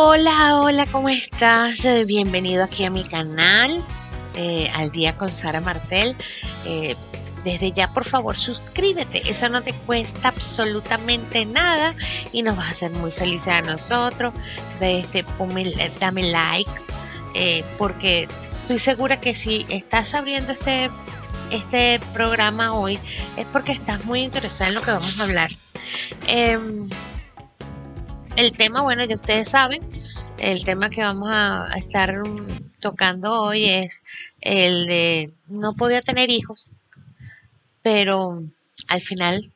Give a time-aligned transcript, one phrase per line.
[0.00, 1.84] Hola, hola, ¿cómo estás?
[1.84, 3.84] Eh, Bienvenido aquí a mi canal,
[4.36, 6.14] eh, al día con Sara Martel.
[6.64, 6.94] Eh,
[7.42, 9.28] desde ya, por favor, suscríbete.
[9.28, 11.96] Eso no te cuesta absolutamente nada
[12.30, 14.32] y nos vas a hacer muy felices a nosotros.
[14.78, 15.24] De este,
[15.98, 16.70] dame like,
[17.76, 18.28] porque
[18.62, 20.90] estoy segura que si estás abriendo este,
[21.50, 23.00] este programa hoy
[23.36, 25.50] es porque estás muy interesada en lo que vamos a hablar.
[28.38, 29.82] El tema, bueno, ya ustedes saben,
[30.38, 32.22] el tema que vamos a, estar
[32.78, 34.04] tocando hoy es
[34.40, 36.76] el de no podía tener hijos,
[37.82, 38.40] pero
[38.86, 39.50] al final,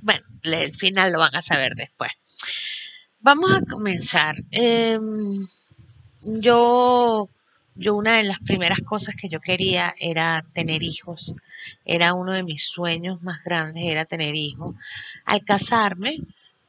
[0.00, 2.12] bueno, el final lo van a saber después.
[3.18, 4.36] Vamos a comenzar.
[4.52, 5.48] Em,
[6.20, 7.28] yo,
[7.74, 11.34] yo una de las primeras cosas que yo quería era tener hijos.
[11.84, 14.76] Era uno de mis sueños más grandes, era tener hijos.
[15.24, 16.18] Al casarme,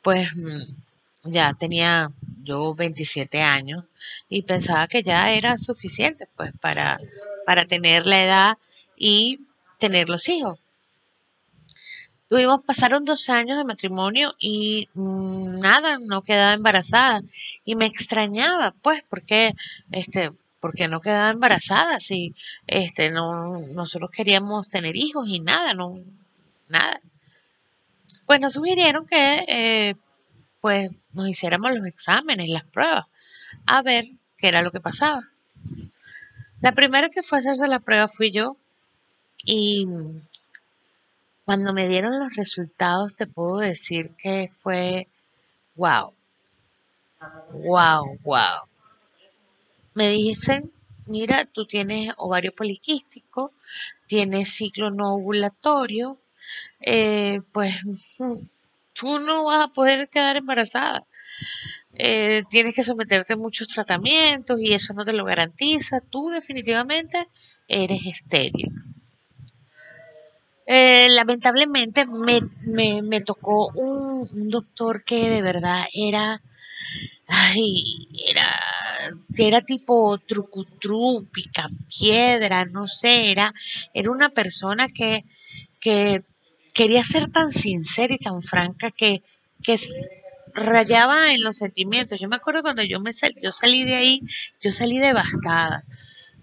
[0.01, 0.86] pues mm,
[1.31, 2.11] ya tenía
[2.43, 3.85] yo 27 años
[4.29, 6.99] y pensaba que ya era suficiente pues para,
[7.45, 8.57] para tener la edad
[8.97, 9.41] y
[9.79, 10.59] tener los hijos.
[12.29, 17.21] Tuvimos, pasaron dos años de matrimonio y mm, nada, no quedaba embarazada.
[17.63, 19.53] Y me extrañaba, pues, porque,
[19.91, 22.35] este, porque no quedaba embarazada, si,
[22.67, 25.95] este, no, nosotros queríamos tener hijos y nada, no,
[26.67, 26.99] nada.
[28.25, 29.95] Pues nos sugirieron que, eh,
[30.61, 33.05] pues, nos hiciéramos los exámenes, las pruebas,
[33.65, 34.05] a ver
[34.37, 35.21] qué era lo que pasaba.
[36.61, 38.57] La primera que fue a hacerse la prueba fui yo
[39.45, 39.87] y
[41.45, 45.07] cuando me dieron los resultados te puedo decir que fue
[45.75, 46.13] wow,
[47.51, 48.67] wow, wow.
[49.93, 50.71] Me dicen,
[51.05, 53.53] mira, tú tienes ovario poliquístico,
[54.07, 56.17] tienes ciclo no ovulatorio,
[56.81, 57.75] eh, pues
[58.99, 61.05] tú no vas a poder quedar embarazada.
[61.93, 66.01] Eh, tienes que someterte a muchos tratamientos y eso no te lo garantiza.
[66.01, 67.27] Tú definitivamente
[67.67, 68.71] eres estéril.
[70.69, 76.41] Eh, lamentablemente me, me, me tocó un, doctor que de verdad era,
[77.25, 78.49] ay, era,
[79.37, 83.53] era tipo trucutru, pica piedra, no sé, era,
[83.93, 85.23] era una persona que,
[85.79, 86.23] que
[86.77, 89.23] quería ser tan sincera y tan franca que,
[89.63, 89.79] que
[90.53, 92.19] rayaba en los sentimientos.
[92.19, 93.11] Yo me acuerdo cuando yo me
[93.41, 94.21] yo salí de ahí,
[94.61, 95.83] yo salí devastada.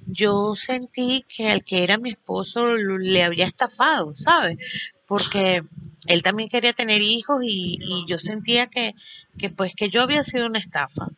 [0.07, 4.59] Yo sentí que al que era mi esposo le había estafado, ¿sabes?
[5.07, 5.63] Porque
[6.09, 8.95] él también quería tener hijos y, y yo sentía que,
[9.39, 11.11] que pues que yo había sido una estafa.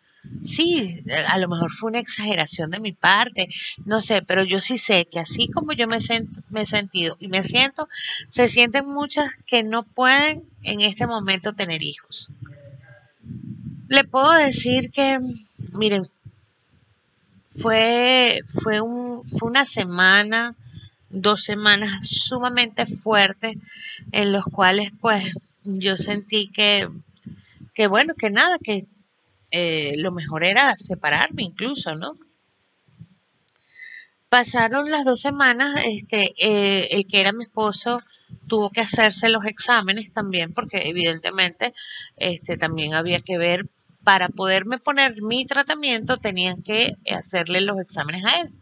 [0.45, 3.49] Sí, a lo mejor fue una exageración de mi parte,
[3.85, 7.17] no sé, pero yo sí sé que así como yo me, sent- me he sentido
[7.21, 7.89] y me siento,
[8.31, 12.31] se sienten muchas que no pueden en este momento tener hijos.
[13.89, 15.19] Le puedo decir que,
[15.73, 16.05] miren,
[17.61, 20.55] fue, fue, un, fue una semana,
[21.11, 23.57] dos semanas sumamente fuertes
[24.13, 25.33] en los cuales pues
[25.65, 26.89] yo sentí que,
[27.75, 28.87] que bueno, que nada, que
[29.51, 32.15] eh, lo mejor era separarme incluso, ¿no?
[34.29, 37.99] Pasaron las dos semanas, este, eh, el que era mi esposo
[38.49, 41.75] tuvo que hacerse los exámenes también, porque evidentemente
[42.17, 43.69] este, también había que ver,
[44.03, 48.53] para poderme poner mi tratamiento, tenían que hacerle los exámenes a él.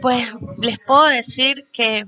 [0.00, 0.28] Pues
[0.58, 2.06] les puedo decir que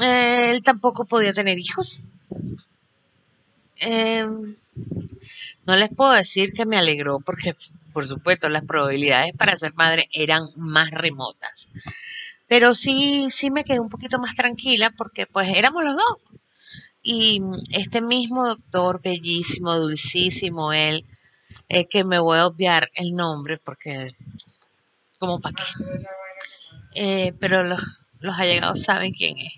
[0.00, 2.10] eh, él tampoco podía tener hijos.
[3.80, 4.56] Em,
[5.66, 7.56] no les puedo decir que me alegró, porque
[7.92, 11.68] por supuesto las probabilidades para ser madre eran más remotas.
[12.48, 16.18] Pero sí, sí me quedé un poquito más tranquila porque pues éramos los dos.
[17.02, 21.04] Y este mismo doctor, bellísimo, dulcísimo, él,
[21.68, 24.16] eh, que me voy a obviar el nombre porque
[25.18, 26.06] como para qué.
[26.94, 27.80] Eh, pero los,
[28.20, 29.52] los allegados saben quién es.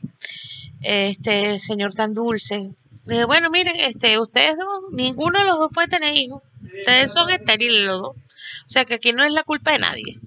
[0.83, 2.71] Este señor tan dulce.
[3.09, 6.43] Eh, bueno, miren, este, ustedes dos, ninguno de los dos puede tener hijos.
[6.63, 8.17] Ustedes son estériles los dos.
[8.17, 10.21] O sea que aquí no es la culpa de nadie.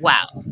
[0.00, 0.44] Wow.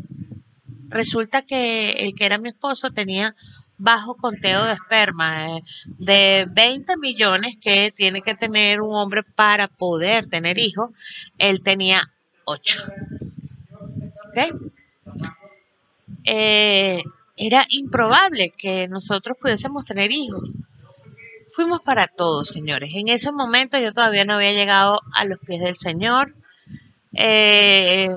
[0.89, 3.35] Resulta que el que era mi esposo tenía
[3.77, 5.57] bajo conteo de esperma.
[5.57, 5.63] eh,
[5.97, 10.91] de 20 millones que tiene que tener un hombre para poder tener hijos,
[11.37, 12.11] él tenía
[12.45, 12.83] 8.
[14.29, 14.71] ¿ok?
[16.25, 17.03] Eh,
[17.37, 20.49] era improbable que nosotros pudiésemos tener hijos.
[21.53, 22.89] Fuimos para todos, señores.
[22.93, 26.35] En ese momento yo todavía no había llegado a los pies del Señor.
[27.13, 28.15] Eh,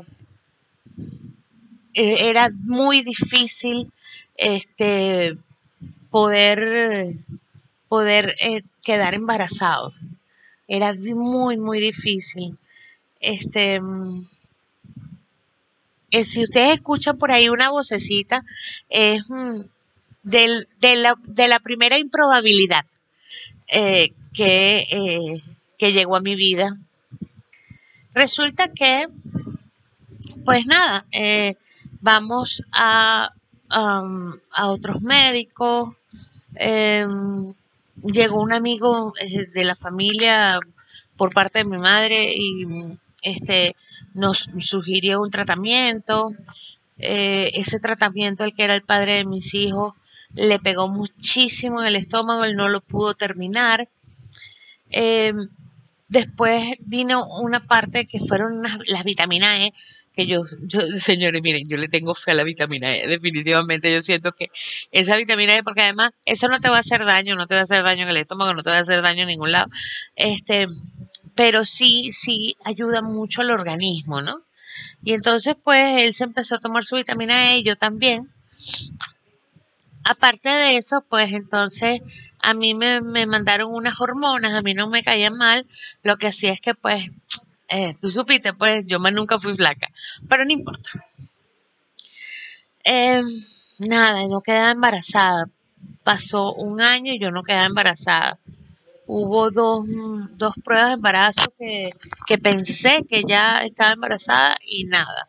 [1.94, 3.92] eh, era muy difícil
[4.36, 5.36] este
[6.10, 7.14] poder
[7.88, 9.92] poder eh, quedar embarazado.
[10.68, 12.56] Era muy, muy difícil.
[13.20, 14.24] Este, mm,
[16.10, 18.44] eh, si ustedes escuchan por ahí una vocecita,
[18.88, 19.60] es mm,
[20.22, 20.66] de,
[20.96, 22.84] la, primera improbabilidad
[23.68, 25.42] eh, que,
[25.78, 26.76] que llegó a mi vida.
[28.14, 29.06] Resulta que,
[30.44, 31.06] pues nada,
[32.00, 33.30] vamos a,
[33.70, 35.94] a otros médicos,
[36.56, 37.54] em,
[38.02, 40.58] llegó un amigo eh, de la familia
[41.16, 42.64] por parte de mi madre y
[43.22, 43.76] este
[44.14, 46.32] nos sugirió un tratamiento.
[46.98, 49.94] Eh, ese tratamiento, el que era el padre de mis hijos,
[50.34, 53.88] le pegó muchísimo en el estómago, él no lo pudo terminar.
[54.90, 55.48] Em,
[56.08, 59.72] después vino una parte que fueron las vitaminas E,
[60.14, 64.02] que yo, yo, señores, miren, yo le tengo fe a la vitamina E, definitivamente yo
[64.02, 64.50] siento que
[64.90, 67.60] esa vitamina E, porque además eso no te va a hacer daño, no te va
[67.60, 69.70] a hacer daño en el estómago, no te va a hacer daño en ningún lado,
[70.16, 70.66] este,
[71.40, 74.42] pero sí, sí ayuda mucho al organismo, ¿no?
[75.02, 78.30] Y entonces, pues, él se empezó a tomar su vitamina E, yo también.
[80.04, 82.02] Aparte de eso, pues entonces
[82.40, 85.66] a mí me, me mandaron unas hormonas, a mí no me caían mal,
[86.02, 87.06] lo que hacía es que pues
[87.68, 89.88] eh, tú supiste, pues yo más nunca fui flaca,
[90.28, 90.90] pero no importa.
[92.84, 93.22] Eh,
[93.78, 95.46] nada, no quedaba embarazada.
[96.04, 98.38] Pasó un año y yo no quedaba embarazada.
[99.12, 99.86] Hubo dos,
[100.36, 101.90] dos pruebas de embarazo que,
[102.28, 105.28] que pensé que ya estaba embarazada y nada.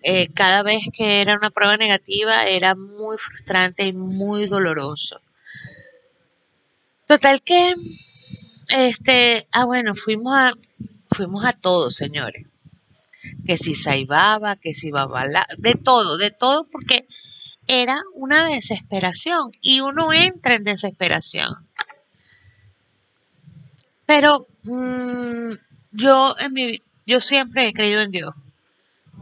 [0.00, 5.20] Eh, cada vez que era una prueba negativa era muy frustrante y muy doloroso.
[7.08, 7.74] Total que
[8.68, 10.52] este, ah, bueno, fuimos a,
[11.10, 12.46] fuimos a todos, señores.
[13.44, 17.08] Que si Saibaba, que si Babala, de todo, de todo, porque
[17.72, 21.66] era una desesperación y uno entra en desesperación.
[24.04, 25.52] Pero mm,
[25.92, 28.34] yo, en mi, yo siempre he creído en Dios,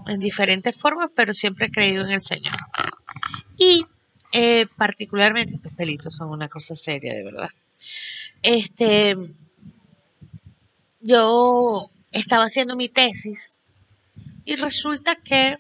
[0.08, 2.56] en diferentes formas, pero siempre he creído en el Señor.
[3.56, 3.87] Y
[4.32, 7.50] eh, particularmente estos pelitos son una cosa seria, de verdad.
[8.43, 9.14] Este,
[11.00, 13.69] yo estaba haciendo mi tesis
[14.44, 15.58] y resulta que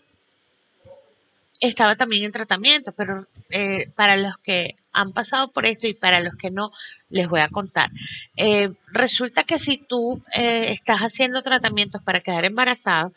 [1.60, 6.20] estaba también en tratamiento, pero eh, para los que han pasado por esto y para
[6.20, 6.72] los que no,
[7.10, 7.90] les voy a contar.
[8.36, 13.12] Eh, resulta que si tú eh, estás haciendo tratamientos para quedar embarazado,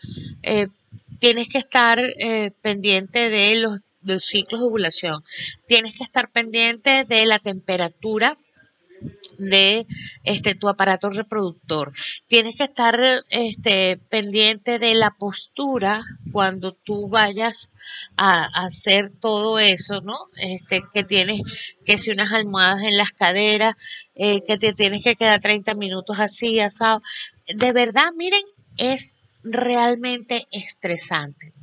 [1.19, 2.01] tienes que estar
[2.61, 5.23] pendiente de los, de los ciclos de ovulación,
[5.67, 8.37] tienes que estar pendiente de la temperatura
[9.37, 9.87] de
[10.23, 11.93] este tu aparato reproductor.
[12.27, 17.71] Tienes que estar este pendiente de la postura cuando tú vayas
[18.17, 20.17] a, hacer todo eso, ¿no?
[20.37, 21.41] Este que tienes
[21.85, 23.75] que si unas almohadas en las caderas,
[24.15, 27.01] eh, que te tienes que quedar 30 minutos así, asado.
[27.47, 28.43] De verdad, miren,
[28.77, 31.53] es realmente estresante.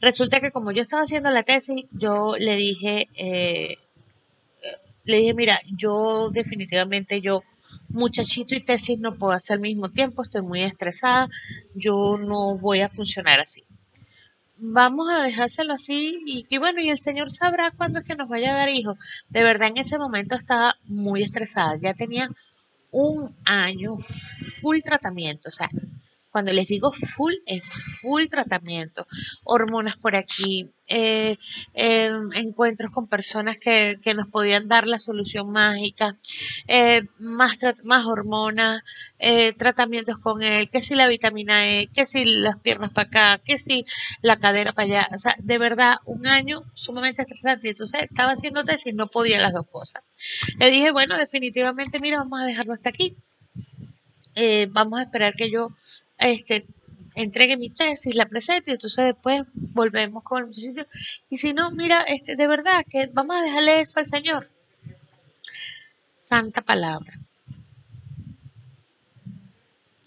[0.00, 3.76] Resulta que como yo estaba haciendo la tesis, yo le dije eh,
[5.04, 7.42] le dije, mira, yo definitivamente yo
[7.88, 11.28] muchachito y tesis no puedo hacer al mismo tiempo, estoy muy estresada,
[11.74, 13.64] yo no voy a funcionar así.
[14.56, 18.28] Vamos a dejárselo así y, y bueno, y el Señor sabrá cuándo es que nos
[18.28, 18.96] vaya a dar hijos.
[19.28, 22.28] De verdad en ese momento estaba muy estresada, ya tenía
[22.90, 25.68] un año full tratamiento, o sea,
[26.30, 29.06] cuando les digo full, es full tratamiento.
[29.44, 31.38] Hormonas por aquí, eh,
[31.74, 36.16] em, encuentros con personas que, nos podían dar la solución mágica,
[36.66, 38.82] eh, más, más hormonas,
[39.18, 43.42] eh, tratamientos con él, que si la vitamina E, que si las piernas para acá,
[43.44, 43.84] que si
[44.22, 45.08] la cadera para allá.
[45.14, 47.70] O sea, de verdad, un año sumamente estresante.
[47.70, 50.02] Entonces estaba haciendo tesis, no podía las dos cosas.
[50.58, 53.16] Le dije, bueno, definitivamente, mira, vamos a dejarlo hasta aquí.
[54.72, 55.70] vamos a esperar que yo
[56.20, 56.66] este,
[57.14, 60.86] entregue mi tesis, la presente y entonces después volvemos con el sitio.
[61.28, 64.48] Y si no, mira, este, de verdad que vamos a dejarle eso al Señor.
[66.18, 67.18] Santa palabra.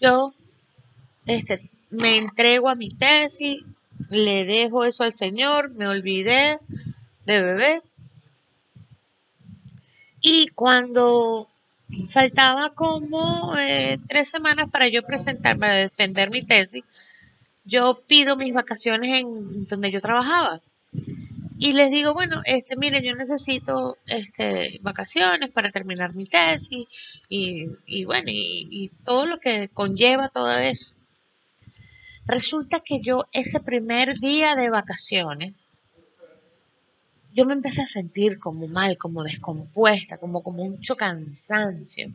[0.00, 0.34] Yo
[1.26, 3.62] este, me entrego a mi tesis,
[4.08, 6.58] le dejo eso al Señor, me olvidé
[7.26, 7.82] de bebé.
[10.20, 11.48] Y cuando
[12.08, 16.84] faltaba como eh, tres semanas para yo presentarme a defender mi tesis.
[17.64, 20.60] Yo pido mis vacaciones en donde yo trabajaba.
[21.58, 26.86] Y les digo, bueno, este, miren, yo necesito este, vacaciones para terminar mi tesis
[27.28, 30.94] y, y bueno, y, y todo lo que conlleva todo eso.
[32.26, 35.78] Resulta que yo ese primer día de vacaciones
[37.34, 42.12] yo me empecé a sentir como mal, como descompuesta, como, como mucho cansancio.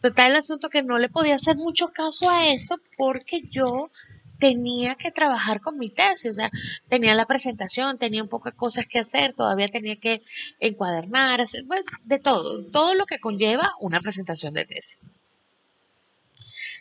[0.00, 3.90] Total, el asunto que no le podía hacer mucho caso a eso porque yo
[4.38, 6.50] tenía que trabajar con mi tesis, o sea,
[6.88, 10.22] tenía la presentación, tenía un poco de cosas que hacer, todavía tenía que
[10.60, 11.64] encuadernar, hacer,
[12.04, 14.98] de todo, todo lo que conlleva una presentación de tesis.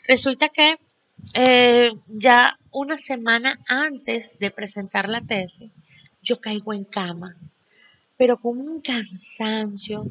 [0.08, 0.78] Resulta que
[1.34, 5.72] eh, ya una semana antes de presentar la tesis,
[6.24, 7.36] yo caigo en cama,
[8.18, 10.06] pero con un cansancio,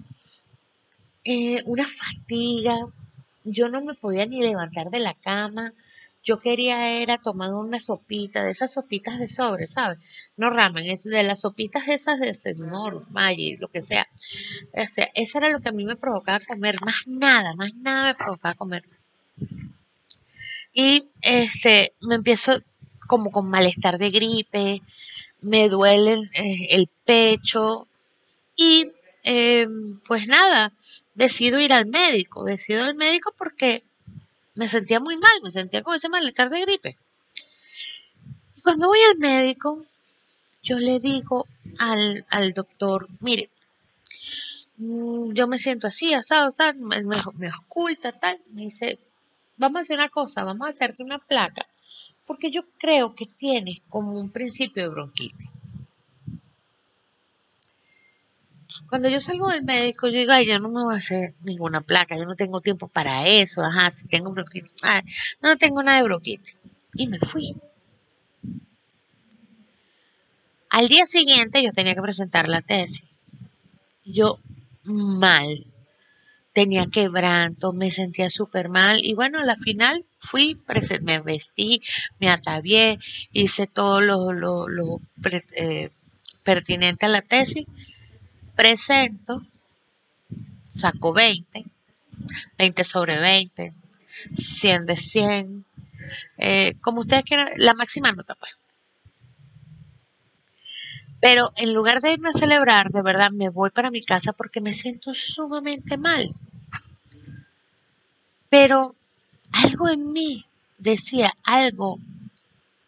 [1.25, 2.76] eh, una fatiga,
[3.45, 5.73] yo no me podía ni levantar de la cama,
[6.25, 9.99] yo quería era tomar una sopita, de esas sopitas de sobre, ¿sabes?
[10.37, 14.07] No ramen, es de las sopitas esas de Senor, Maggi, lo que sea.
[14.73, 18.12] O sea, eso era lo que a mí me provocaba comer, más nada, más nada
[18.12, 18.85] me provocaba comer.
[20.73, 22.62] Y este, me empiezo
[23.09, 24.81] como con malestar de gripe,
[25.43, 27.87] me duele eh, el pecho
[28.57, 28.91] y
[29.25, 29.67] eh,
[30.07, 30.73] pues nada,
[31.15, 33.85] decido ir al médico, decido ir al médico porque
[34.55, 36.97] me sentía muy mal, me sentía con ese malestar de gripe.
[38.57, 39.85] Y cuando voy al médico,
[40.63, 41.47] yo le digo
[41.79, 43.51] al, doctor, mire,
[44.77, 48.99] mm, yo me siento así, asado, me, me oculta, tal, me dice,
[49.57, 51.67] vamos a hacer una cosa, vamos a hacerte una placa,
[52.26, 55.50] porque yo creo que tienes como un principio de bronquitis.
[58.88, 61.83] Cuando yo salgo del médico, yo digo, ay, yo no me voy a hacer ninguna
[61.83, 64.73] placa, yo no tengo tiempo para eso, ajá, si tengo bronquitis,
[65.43, 66.59] no tengo nada de bronquitis.
[66.95, 67.55] Y me fui.
[70.71, 73.11] Al día siguiente yo tenía que presentar la tesis.
[74.05, 74.38] Yo
[74.85, 75.67] mal,
[76.53, 80.59] tenía quebranto, me sentía súper mal y bueno, a la final fui,
[81.03, 81.83] me vestí,
[82.21, 82.99] me atavié,
[83.33, 85.01] hice todo lo, lo,
[85.53, 85.91] eh,
[86.43, 87.67] pertinente a la tesis
[88.55, 89.43] presento,
[90.69, 91.65] saco 20,
[92.59, 93.73] 20 sobre 20,
[94.35, 95.65] 100 de 100,
[96.39, 98.53] eh, como ustedes quieran, la máxima nota pues.
[101.23, 104.61] Pero en lugar de irme a celebrar, de verdad me voy para mi casa porque
[104.61, 106.35] me siento sumamente mal.
[108.49, 108.97] Pero
[109.52, 110.45] algo en mí
[110.79, 112.00] decía algo,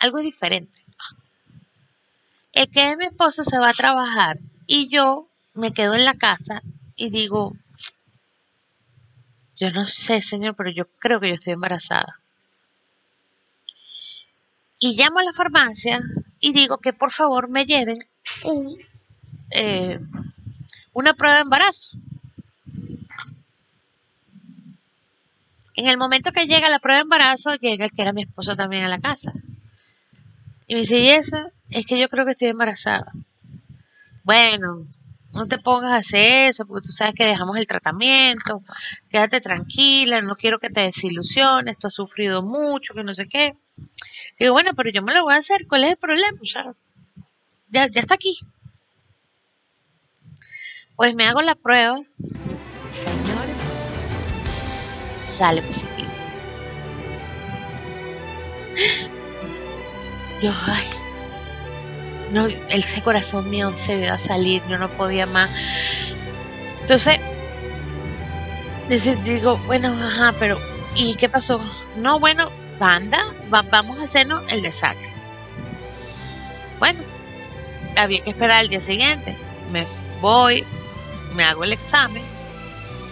[0.00, 0.80] algo diferente.
[2.52, 6.60] El que mi esposo se va a trabajar y yo me quedo en la casa
[6.96, 7.52] y digo,
[9.56, 12.18] yo no sé, señor, pero yo creo que yo estoy embarazada.
[14.84, 15.98] Y llamo a la farmacia
[16.40, 18.06] y digo que por favor me lleven
[18.44, 18.76] un,
[19.50, 19.98] eh,
[20.92, 21.96] una prueba de embarazo.
[25.74, 28.56] En el momento que llega la prueba de embarazo, llega el que era mi esposo
[28.56, 29.32] también a la casa.
[30.66, 31.50] Y me dice, ¿y eso?
[31.70, 33.10] Es que yo creo que estoy embarazada.
[34.22, 34.86] Bueno,
[35.32, 38.62] no te pongas a hacer eso, porque tú sabes que dejamos el tratamiento,
[39.08, 43.56] quédate tranquila, no quiero que te desilusiones, tú has sufrido mucho, que no sé qué.
[44.38, 46.38] Digo, bueno, pero yo me lo voy a hacer, ¿cuál es el problema?
[47.68, 48.38] ya, ya está aquí.
[50.96, 51.96] Pues me hago la prueba,
[52.90, 53.56] señores,
[55.36, 56.10] sale positivo.
[60.40, 60.84] Yo, ay,
[62.32, 65.50] no, ese corazón mío se iba a salir, yo no podía más.
[66.82, 67.18] Entonces,
[69.24, 70.58] digo, bueno, ajá, pero
[70.94, 71.60] ¿y qué pasó?
[71.96, 75.08] No, bueno, banda, vamos a hacernos el desastre.
[76.78, 77.00] Bueno,
[77.96, 79.36] había que esperar al día siguiente.
[79.72, 79.86] Me
[80.20, 80.64] voy,
[81.34, 82.22] me hago el examen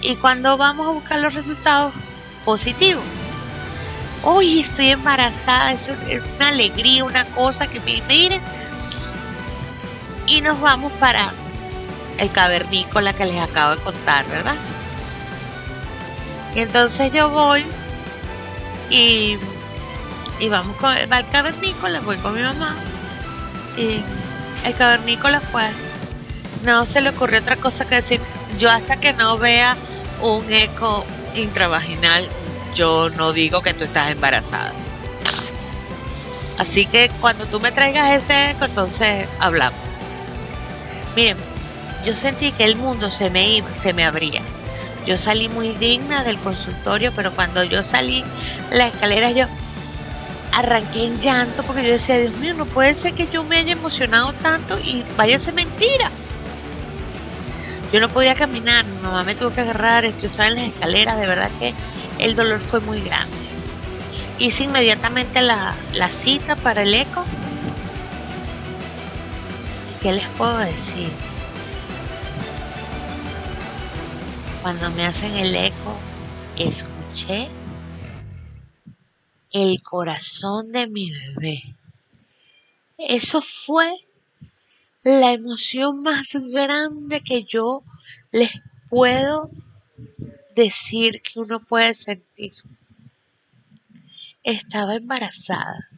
[0.01, 1.93] y cuando vamos a buscar los resultados
[2.45, 3.05] positivos,
[4.25, 5.89] hoy estoy embarazada, es
[6.37, 8.41] una alegría, una cosa que miren
[10.27, 11.33] y nos vamos para
[12.19, 14.57] el cavernícola que les acabo de contar, ¿verdad?
[16.55, 17.65] Y entonces yo voy
[18.91, 19.39] y,
[20.43, 22.75] y vamos con, va al cavernícola, voy con mi mamá
[23.77, 24.03] y
[24.67, 25.71] el cavernícola pues
[26.65, 28.21] no se le ocurrió otra cosa que decir,
[28.59, 29.77] yo hasta que no vea
[30.21, 32.27] un eco intravaginal,
[32.75, 34.73] yo no digo que tú estás embarazada.
[36.59, 39.79] Así que cuando tú me traigas ese eco, entonces hablamos.
[41.15, 41.37] Miren,
[42.05, 44.43] yo sentí que el mundo se me iba, se me abría.
[45.07, 48.25] Yo salí muy digna del consultorio, pero cuando yo salí
[48.71, 49.47] la escalera yo
[50.53, 53.73] arranqué en llanto porque yo decía, Dios mío, no puede ser que yo me haya
[53.73, 56.11] emocionado tanto y vaya a ser mentira.
[57.93, 61.27] Yo no podía caminar, mi mamá me tuvo que agarrar, estaba en las escaleras, de
[61.27, 61.75] verdad que
[62.19, 63.37] el dolor fue muy grande.
[64.39, 67.25] Hice inmediatamente la, la cita para el eco
[70.03, 71.11] ¿qué les puedo decir?
[74.63, 75.97] Cuando me hacen el eco,
[76.57, 77.49] escuché
[79.53, 81.63] el corazón de mi bebé.
[82.99, 83.93] Eso fue
[85.03, 87.83] la emoción más grande que yo
[88.31, 88.51] les
[88.89, 89.51] puedo
[90.55, 92.53] decir que uno puede sentir.
[94.43, 95.89] Estaba embarazada.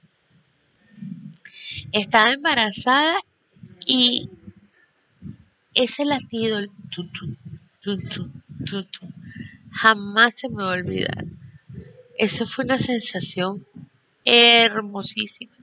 [1.92, 3.16] Estaba embarazada
[3.86, 4.28] y
[5.74, 6.70] ese latido, el
[9.70, 11.24] jamás se me va a olvidar.
[12.16, 13.66] Esa fue una sensación
[14.24, 15.54] hermosísima.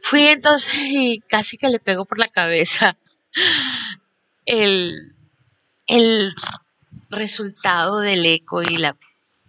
[0.00, 2.96] Fui entonces y casi que le pego por la cabeza
[4.44, 5.14] el,
[5.86, 6.34] el
[7.10, 8.96] resultado del eco y la,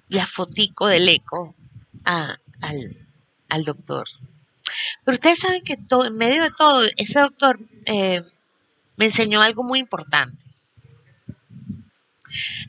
[0.09, 1.55] la fotico del eco
[2.03, 2.39] al,
[3.49, 4.07] al, doctor.
[5.03, 8.23] Pero ustedes saben que todo, en medio de todo, ese doctor eh,
[8.95, 10.43] me enseñó algo muy importante.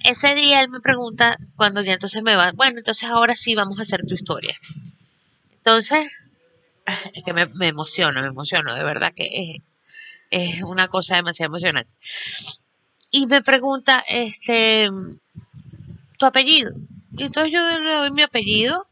[0.05, 3.79] Ese día él me pregunta, cuando ya entonces me va, bueno, entonces ahora sí vamos
[3.79, 4.57] a hacer tu historia.
[5.57, 6.07] Entonces,
[7.15, 9.63] es que me, emociono, me emociono, de verdad que es,
[10.31, 11.91] es una cosa demasiado emocionante.
[13.11, 14.91] Y me pregunta, este,
[16.19, 16.73] tu apellido.
[17.17, 18.87] Y entonces yo le doy mi apellido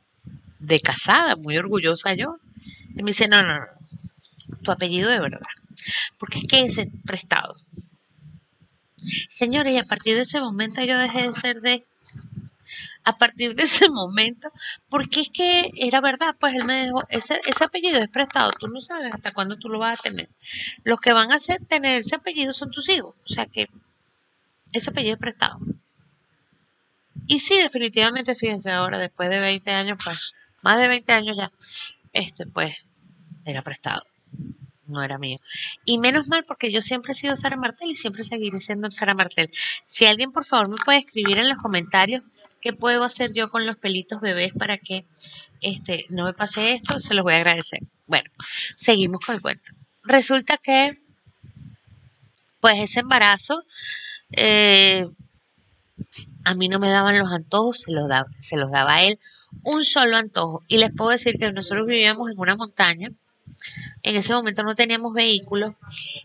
[0.59, 2.39] de casada, muy orgullosa yo.
[2.95, 3.67] Y me dice, no, no, no,
[4.63, 5.41] tu apellido de verdad.
[6.19, 7.57] Porque es que ese prestado.
[9.37, 11.85] Señores, y a partir de ese momento yo dejé de ser de...
[13.05, 14.51] A partir de ese momento,
[14.89, 18.67] porque es que era verdad, pues él me dijo, ese, ese apellido es prestado, tú
[18.69, 20.31] no sabes hasta cuándo tú lo vas a tener.
[20.85, 21.39] Los que van a
[21.69, 23.69] tener ese apellido son tus hijos, o sea que
[24.73, 25.59] ese apellido es prestado.
[27.27, 31.53] Y sí, definitivamente, fíjense, ahora después de 20 años, pues, más de 20 años ya,
[32.15, 32.75] este, pues,
[33.45, 34.03] era prestado
[34.89, 35.39] no era mío.
[35.85, 39.15] Y menos mal porque yo siempre he sido Sara Martel y siempre seguiré siendo Sara
[39.15, 39.51] Martel.
[39.87, 42.23] Si alguien por favor me puede escribir en los comentarios
[42.61, 45.07] qué puedo hacer yo con los pelitos bebés para que
[45.61, 47.81] este no me pase esto, se los voy a agradecer.
[48.07, 48.31] Bueno,
[48.77, 49.73] seguimos con el cuento.
[50.05, 51.01] Resulta que
[52.61, 53.63] pues ese embarazo
[54.33, 55.07] eh,
[56.45, 59.19] a mí no me daban los antojos, se los, daba, se los daba a él
[59.63, 60.63] un solo antojo.
[60.69, 63.11] Y les puedo decir que nosotros vivíamos en una montaña
[64.07, 65.75] en ese momento no teníamos vehículos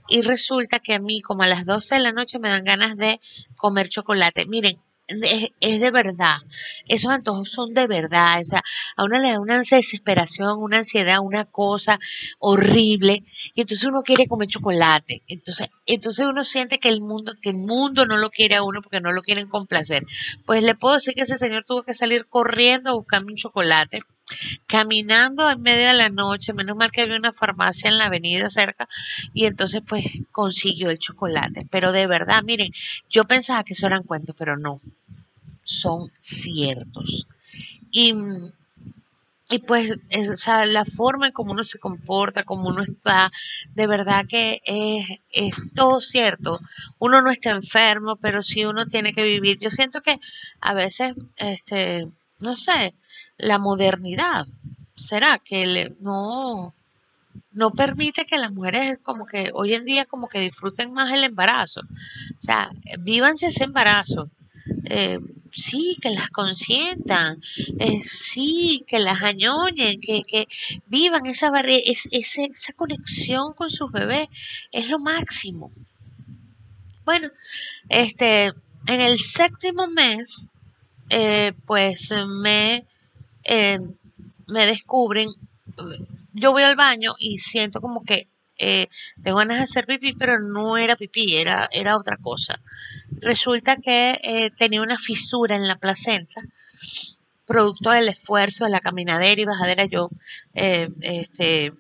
[0.08, 2.96] y resulta que a mí como a las 12 de la noche me dan ganas
[2.96, 3.20] de
[3.58, 4.46] comer chocolate.
[4.46, 4.78] Miren,
[5.60, 6.38] es, de verdad,
[6.88, 8.64] esos antojos son de verdad, o sea,
[8.96, 12.00] a uno le da una desesperación, una ansiedad, una cosa
[12.40, 13.24] horrible,
[13.56, 17.58] y entonces uno quiere comer chocolate, entonces, entonces uno siente que el mundo, que el
[17.58, 20.06] mundo no lo quiere a uno porque no lo quieren complacer.
[20.46, 24.04] Pues le puedo decir que ese señor tuvo que salir corriendo a buscarme un chocolate
[24.68, 28.50] caminando en medio de la noche, menos mal que había una farmacia en la avenida
[28.50, 28.88] cerca,
[29.34, 31.68] y entonces pues consiguió el chocolate.
[31.70, 32.72] Pero de verdad, miren,
[33.10, 34.82] yo pensaba que eso eran cuentos, pero no,
[35.64, 37.28] son ciertos.
[37.92, 38.14] Y,
[39.50, 39.92] y pues,
[40.32, 43.32] o sea, la forma en cómo uno se comporta, cómo uno está,
[43.74, 46.60] de verdad que es, es todo cierto.
[47.00, 49.60] Uno no está enfermo, pero sí uno tiene que vivir.
[49.60, 50.20] Yo siento que
[50.62, 52.08] a veces, este,
[52.42, 52.94] no sé,
[53.38, 54.48] la modernidad.
[54.96, 56.74] ¿Será que le, no,
[57.52, 61.24] no permite que las mujeres como que hoy en día como que disfruten más el
[61.24, 61.82] embarazo?
[61.82, 64.30] O sea, vívanse ese embarazo.
[64.86, 65.20] Eh,
[65.52, 67.42] sí, que las consientan,
[67.80, 70.48] eh, sí, que las añoñen, que, que
[70.88, 74.28] vivan esa, es, esa, esa conexión con sus bebés,
[74.72, 75.72] es lo máximo.
[77.06, 77.30] Bueno,
[77.90, 78.54] este,
[78.86, 80.51] en el séptimo mes,
[81.14, 82.86] eh, pues me
[83.44, 83.80] eh,
[84.48, 85.30] me descubren,
[86.32, 88.88] yo voy al baño y siento como que eh,
[89.22, 92.62] tengo ganas de hacer pipí, pero no era pipí, era, era otra cosa.
[93.20, 96.42] Resulta que tenía una fisura en la placenta,
[97.46, 99.86] producto del esfuerzo de la caminadera y bajadera.
[99.86, 100.10] Yo
[100.54, 101.74] este,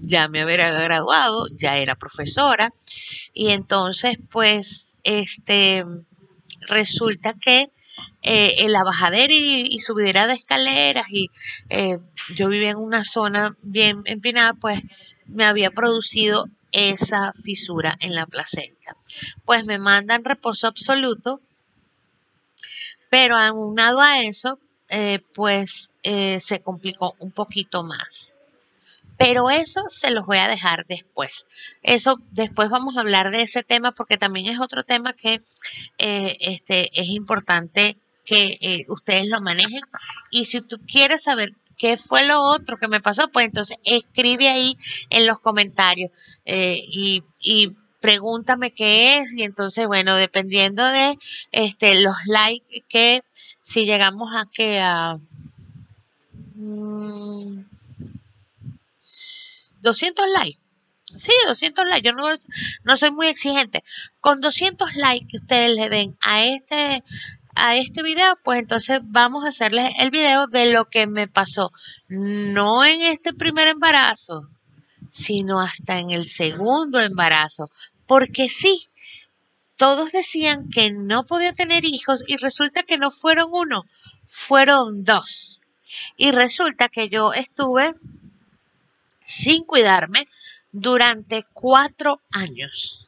[0.00, 2.72] ya me había graduado, ya era profesora,
[3.32, 5.84] y entonces, pues, este,
[6.68, 7.70] resulta que
[8.22, 11.30] eh, en la bajadera y, subidera de escaleras y
[11.68, 11.98] eh,
[12.34, 14.80] yo vivía en una zona bien empinada, pues
[15.26, 18.96] me había producido esa fisura en la placenta.
[19.44, 21.40] Pues me mandan reposo absoluto,
[23.10, 24.58] pero aunado a eso,
[24.88, 28.34] eh, pues se complicó un poquito más.
[29.20, 31.46] Pero eso se los voy a dejar después.
[31.82, 35.42] Eso después vamos a hablar de ese tema porque también es otro tema que
[35.98, 39.82] este, es importante que eh, ustedes lo manejen.
[40.30, 43.28] Y si tú quieres saber ¿qué fue lo otro que me pasó?
[43.28, 44.78] Pues entonces escribe ahí
[45.10, 46.10] en los comentarios
[46.46, 51.18] eh, y, y pregúntame qué es y entonces bueno dependiendo de
[51.52, 53.22] este los likes que
[53.60, 55.18] si llegamos a que a
[59.80, 60.60] 200 mm, likes
[61.18, 62.06] Sí, 200 likes.
[62.06, 62.28] Yo no,
[62.84, 63.82] no soy muy exigente.
[64.20, 67.02] Con 200 likes que ustedes le den a este,
[67.54, 71.72] a este video, pues entonces vamos a hacerles el video de lo que me pasó.
[72.08, 74.48] No en este primer embarazo,
[75.10, 77.70] sino hasta en el segundo embarazo.
[78.06, 78.88] Porque sí,
[79.76, 83.84] todos decían que no podía tener hijos y resulta que no fueron uno,
[84.28, 85.60] fueron dos.
[86.16, 87.94] Y resulta que yo estuve
[89.30, 90.28] sin cuidarme
[90.72, 93.06] durante cuatro años.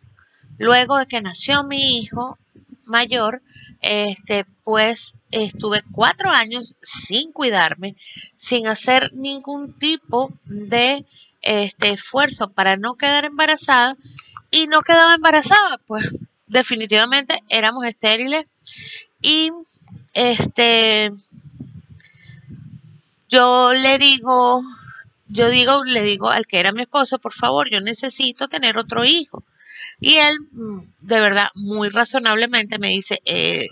[0.58, 2.38] Luego de que nació mi hijo
[2.85, 3.42] mayor,
[3.80, 7.96] este, pues estuve cuatro años sin cuidarme,
[8.37, 11.04] sin hacer ningún tipo de
[11.40, 13.96] este, esfuerzo para no quedar embarazada
[14.50, 16.06] y no quedaba embarazada, pues
[16.46, 18.44] definitivamente éramos estériles
[19.22, 19.50] y
[20.12, 21.11] este
[23.28, 24.62] yo le digo
[25.33, 29.05] yo digo, le digo al que era mi esposo, por favor, yo necesito tener otro
[29.05, 29.45] hijo.
[29.99, 33.68] Y él, mm, de verdad, muy razonablemente me dice, eh,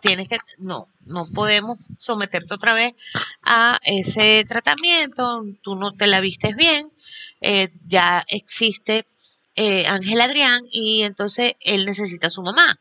[0.00, 2.94] tienes que, no, no podemos someterte otra vez
[3.42, 6.90] a ese tratamiento, tú no te la vistes bien,
[7.42, 9.06] eh, ya existe
[9.56, 12.78] eh, Ángel Adrián y entonces él necesita a su mamá.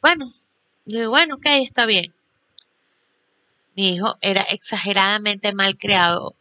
[0.00, 0.32] bueno,
[0.84, 2.12] bueno, ok, está bien.
[3.74, 6.36] Mi hijo era exageradamente mal creado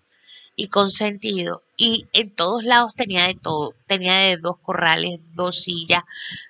[0.55, 3.73] y consentido y en todos lados tenía de todo.
[3.87, 6.03] Tenía de dos corrales, dos sillas,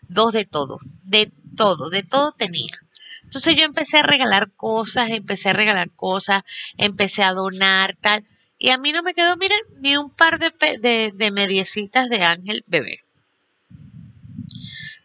[0.07, 2.77] dos de todo, de todo, de todo tenía.
[3.23, 6.43] Entonces yo empecé a regalar cosas, empecé a regalar cosas,
[6.77, 8.25] empecé a donar, tal.
[8.57, 12.23] Y a mí no me quedó, miren, ni un par de, de, de mediecitas de
[12.23, 12.99] ángel bebé.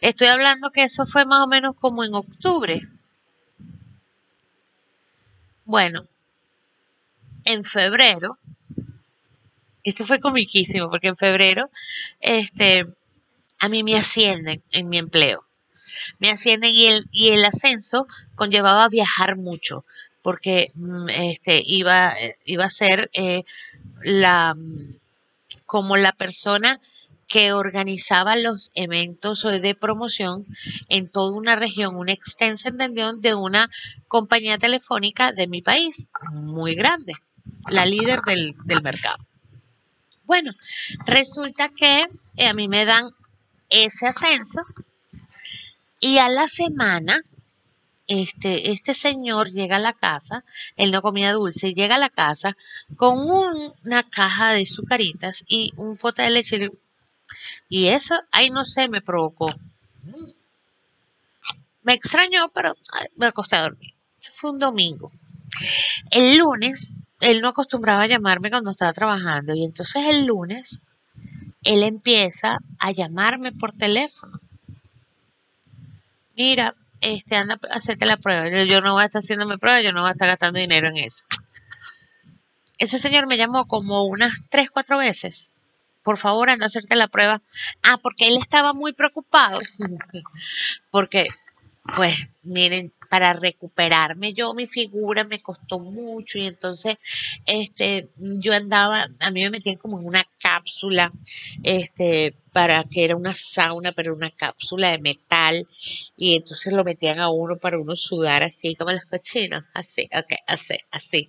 [0.01, 2.83] Estoy hablando que eso fue más o menos como en octubre.
[5.66, 6.07] Bueno,
[7.44, 8.38] en febrero,
[9.83, 11.70] esto fue comiquísimo, porque en febrero,
[12.20, 12.87] este,
[13.59, 15.44] a mí me ascienden en mi empleo.
[16.20, 19.85] Me ascienden y el, y el ascenso conllevaba viajar mucho,
[20.22, 23.42] porque mm, este, iba, iba a ser eh,
[24.02, 24.57] la,
[25.64, 26.81] como la persona
[27.29, 30.47] que organizaba los eventos de promoción
[30.89, 33.71] en toda una región, una extensa extensión de una
[34.09, 37.15] compañía telefónica de mi país, muy grande,
[37.69, 39.19] la líder del, mercado.
[40.25, 40.53] Bueno,
[41.05, 43.11] resulta que eh, a mí me dan
[43.69, 44.61] ese ascenso
[46.01, 47.23] y a la semana
[48.07, 50.45] este, este señor llega a la casa,
[50.77, 52.57] él no comía dulce, llega a la casa
[52.97, 56.71] con una caja de sucaritas y un pote de leche
[57.69, 59.49] y eso, ahí no sé, me provocó.
[61.83, 62.75] Me extrañó, pero
[63.17, 63.95] me acosté a dormir.
[64.21, 65.12] Ese fue un domingo.
[66.11, 69.55] El lunes, él no acostumbraba a llamarme cuando estaba trabajando.
[69.55, 70.81] Y entonces el lunes,
[71.62, 74.41] él empieza a llamarme por teléfono.
[76.37, 78.49] Mira, este, anda a hacerte la prueba.
[78.65, 80.99] Yo no voy a estar haciéndome prueba, yo no voy a estar gastando dinero en
[80.99, 81.25] eso.
[82.79, 85.55] Ese señor me llamó como unas tres, cuatro veces
[86.07, 87.42] por favor, anda a hacerte la prueba.
[87.83, 89.59] Ah, porque él estaba muy preocupado.
[90.92, 91.27] porque,
[91.97, 92.14] pues,
[92.45, 96.97] miren, para recuperarme yo mi figura me costó mucho y entonces
[97.45, 101.12] este yo andaba a mí me metían como en una cápsula
[101.62, 105.66] este para que era una sauna pero una cápsula de metal
[106.16, 110.33] y entonces lo metían a uno para uno sudar así como los cochinos así ok
[110.49, 111.29] así así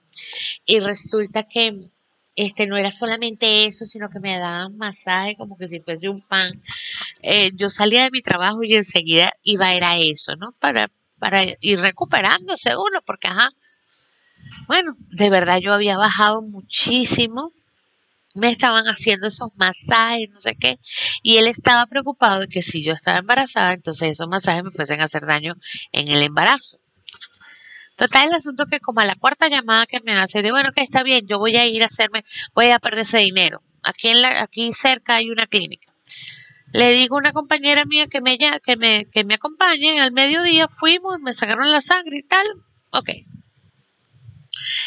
[0.66, 1.92] y resulta que
[2.38, 6.22] este no era solamente eso, sino que me daban masaje como que si fuese un
[6.22, 6.62] pan.
[7.24, 10.54] Eh, yo salía de mi trabajo y enseguida iba a ir a eso, ¿no?
[10.60, 13.50] Para, para ir recuperándose uno, porque ajá.
[14.68, 17.54] Bueno, de verdad yo había bajado muchísimo.
[18.36, 20.78] Me estaban haciendo esos masajes, no sé qué.
[21.24, 25.02] Y él estaba preocupado de que si yo estaba embarazada, entonces esos masajes me fuesen
[25.02, 25.56] a hacer daño
[25.92, 26.78] en el embarazo.
[27.98, 30.82] Total, el asunto que como a la cuarta llamada que me hace, de bueno, que
[30.82, 33.64] está bien, yo voy a ir a hacerme, voy a perder ese dinero.
[33.84, 35.92] Aquí, en la, aquí cerca hay una clínica.
[36.74, 40.68] Le digo a una compañera mía que me, que me, que me acompañe, al mediodía
[40.68, 42.46] fuimos, me sacaron la sangre y tal.
[42.92, 43.10] Ok.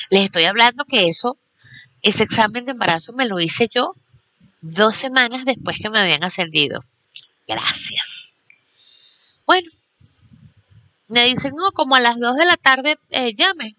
[0.08, 1.36] Les estoy hablando que eso,
[2.02, 3.94] ese examen de embarazo me lo hice yo
[4.60, 6.84] dos semanas después que me habían ascendido.
[7.48, 8.36] Gracias.
[9.46, 9.68] Bueno,
[11.10, 13.76] me dicen, no, como a las 2 de la tarde eh, llame.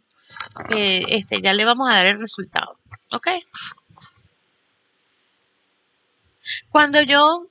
[0.70, 2.78] este, ya le vamos a dar el resultado.
[3.12, 3.28] ¿Ok?
[6.70, 7.48] Cuando yo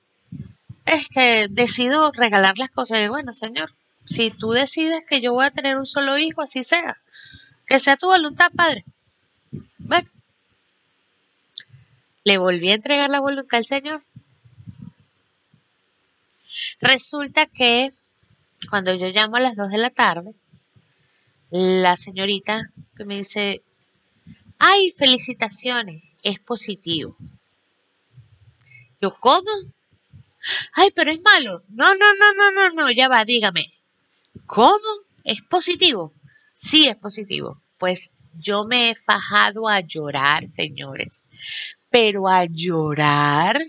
[0.84, 3.72] este, decido regalar las cosas, digo, bueno, señor,
[4.04, 6.98] si tú decides que yo voy a tener un solo hijo, así sea.
[7.66, 8.84] Que sea tu voluntad, Padre.
[9.78, 10.08] Bueno.
[12.24, 14.02] Le volví a entregar la voluntad al Señor.
[16.80, 17.94] Resulta que
[18.70, 20.32] cuando yo llamo a las 2 de la tarde,
[21.50, 23.62] la señorita que me dice,
[24.58, 27.16] ay, felicitaciones, es positivo.
[29.00, 29.50] Yo, ¿cómo?
[30.72, 31.64] Ay, pero es malo.
[31.68, 33.72] No, no, no, no, no, no, ya va, dígame.
[34.46, 34.78] ¿Cómo?
[35.24, 36.12] ¿Es positivo?
[36.52, 37.60] Sí, es positivo.
[37.78, 41.24] Pues yo me he fajado a llorar, señores.
[41.90, 43.60] Pero a llorar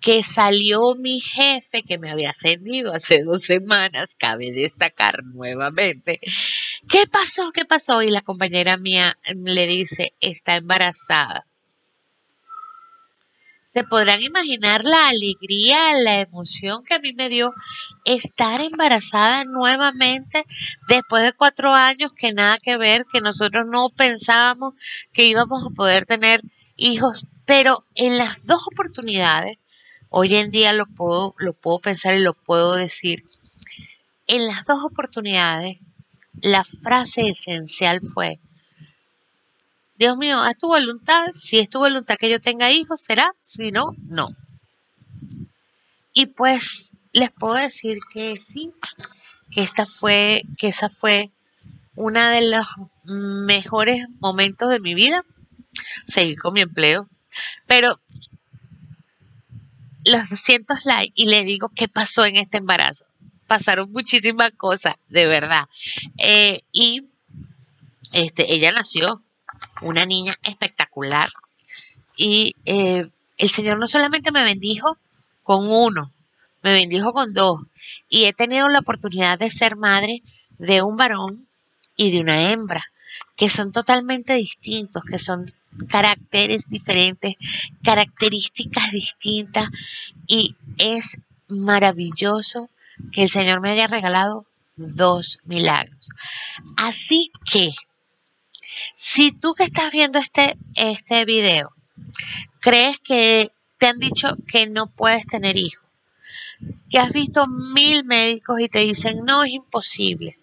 [0.00, 6.20] que salió mi jefe que me había ascendido hace dos semanas, cabe destacar nuevamente.
[6.88, 7.50] ¿Qué pasó?
[7.52, 8.02] ¿Qué pasó?
[8.02, 11.46] Y la compañera mía le dice, está embarazada.
[13.64, 17.52] Se podrán imaginar la alegría, la emoción que a mí me dio
[18.04, 20.44] estar embarazada nuevamente
[20.88, 24.74] después de cuatro años que nada que ver, que nosotros no pensábamos
[25.12, 26.42] que íbamos a poder tener
[26.76, 29.58] hijos, pero en las dos oportunidades
[30.18, 33.24] Hoy en día lo puedo, lo puedo pensar y lo puedo decir.
[34.26, 35.76] En las dos oportunidades,
[36.40, 38.40] la frase esencial fue,
[39.98, 43.70] Dios mío, haz tu voluntad, si es tu voluntad que yo tenga hijos, será, si
[43.70, 44.30] no, no.
[46.14, 48.72] Y pues les puedo decir que sí,
[49.50, 51.30] que esta fue, que esa fue
[51.94, 52.66] una de los
[53.04, 55.26] mejores momentos de mi vida,
[56.06, 57.06] seguir con mi empleo,
[57.66, 58.00] pero
[60.06, 63.04] los 200 likes y le digo qué pasó en este embarazo.
[63.46, 65.68] Pasaron muchísimas cosas, de verdad.
[66.18, 67.04] Eh, y
[68.12, 69.22] este, ella nació
[69.82, 71.30] una niña espectacular.
[72.16, 74.96] Y eh, el Señor no solamente me bendijo
[75.42, 76.12] con uno,
[76.62, 77.60] me bendijo con dos.
[78.08, 80.22] Y he tenido la oportunidad de ser madre
[80.58, 81.46] de un varón
[81.96, 82.84] y de una hembra,
[83.36, 85.52] que son totalmente distintos, que son
[85.88, 87.34] caracteres diferentes,
[87.82, 89.68] características distintas
[90.26, 91.16] y es
[91.48, 92.70] maravilloso
[93.12, 96.10] que el Señor me haya regalado dos milagros.
[96.76, 97.72] Así que,
[98.94, 101.72] si tú que estás viendo este, este video,
[102.60, 105.84] crees que te han dicho que no puedes tener hijos,
[106.90, 110.38] que has visto mil médicos y te dicen no es imposible,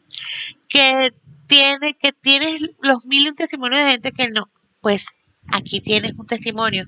[0.69, 1.13] que
[1.47, 4.47] tiene, que tienes los mil testimonios de gente que no,
[4.81, 5.07] pues
[5.53, 6.85] aquí tienes un testimonio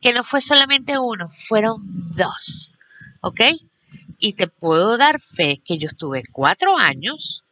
[0.00, 1.82] que no fue solamente uno, fueron
[2.16, 2.72] dos.
[3.20, 3.40] ¿Ok?
[4.18, 7.44] Y te puedo dar fe que yo estuve cuatro años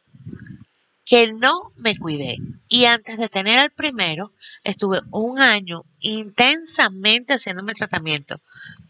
[1.05, 2.37] que no me cuidé.
[2.67, 4.31] Y antes de tener al primero,
[4.63, 8.41] estuve un año intensamente haciéndome tratamiento.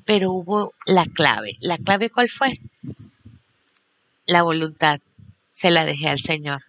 [0.06, 1.58] Pero hubo la clave.
[1.60, 2.62] ¿La clave cuál fue?
[4.26, 5.02] La voluntad.
[5.50, 6.64] Se la dejé al Señor.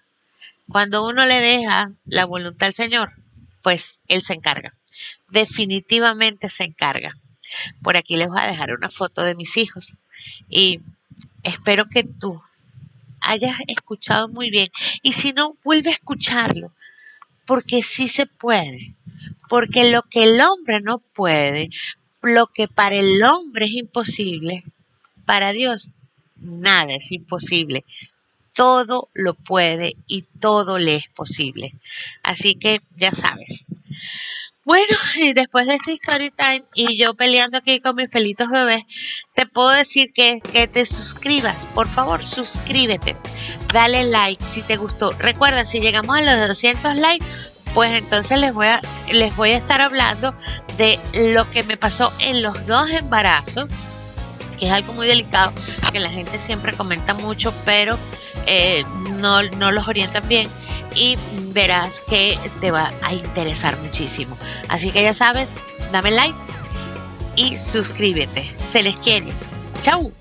[0.68, 3.12] Cuando uno le deja la voluntad al Señor,
[3.62, 4.74] pues Él se encarga
[5.28, 7.14] definitivamente se encarga.
[7.82, 9.98] Por aquí les voy a dejar una foto de mis hijos
[10.48, 10.80] y
[11.42, 12.42] espero que tú
[13.20, 14.68] hayas escuchado muy bien
[15.02, 16.72] y si no, vuelve a escucharlo
[17.46, 18.94] porque sí se puede,
[19.48, 21.70] porque lo que el hombre no puede,
[22.22, 24.64] lo que para el hombre es imposible,
[25.24, 25.90] para Dios
[26.36, 27.84] nada es imposible.
[28.52, 31.74] Todo lo puede y todo le es posible.
[32.22, 33.66] Así que ya sabes,
[34.66, 38.82] bueno, y después de este story time y yo peleando aquí con mis pelitos bebés,
[39.34, 41.64] te puedo decir que, que te suscribas.
[41.66, 43.16] Por favor, suscríbete.
[43.72, 45.12] Dale like si te gustó.
[45.12, 47.24] Recuerda, si llegamos a los 200 likes,
[47.74, 48.80] pues entonces les voy a,
[49.12, 50.34] les voy a estar hablando
[50.76, 50.98] de
[51.32, 53.68] lo que me pasó en los dos embarazos,
[54.56, 55.52] que es algo muy delicado,
[55.92, 57.98] que la gente siempre comenta mucho, pero
[58.46, 60.48] eh, no, no los orientan bien
[60.94, 61.18] y
[61.52, 64.36] verás que te va a interesar muchísimo.
[64.68, 65.52] Así que ya sabes,
[65.92, 66.38] dame like
[67.36, 68.50] y suscríbete.
[68.72, 69.28] Se les quiere.
[69.82, 70.12] Chau.